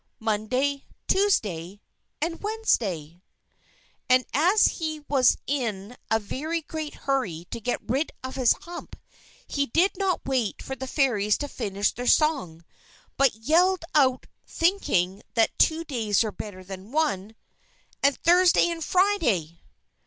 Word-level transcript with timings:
Monday! 0.19 0.85
Tuesday! 1.07 1.79
And 2.19 2.41
Wednesday!_" 2.41 3.21
And 4.09 4.25
as 4.33 4.65
he 4.79 5.01
was 5.07 5.37
in 5.45 5.95
a 6.09 6.17
very 6.19 6.63
great 6.63 6.95
hurry 7.05 7.45
to 7.51 7.59
get 7.59 7.87
rid 7.87 8.11
of 8.23 8.33
his 8.33 8.53
hump, 8.61 8.95
he 9.45 9.67
did 9.67 9.91
not 9.97 10.25
wait 10.25 10.59
for 10.63 10.75
the 10.75 10.87
Fairies 10.87 11.37
to 11.37 11.47
finish 11.47 11.91
their 11.93 12.07
song, 12.07 12.65
but 13.15 13.35
yelled 13.45 13.85
out, 13.93 14.25
thinking 14.47 15.21
that 15.35 15.59
two 15.59 15.83
days 15.83 16.23
were 16.23 16.31
better 16.31 16.63
than 16.63 16.91
one: 16.91 17.35
"_And 18.01 18.15
Thursday 18.17 18.71
and 18.71 18.83
Friday! 18.83 19.61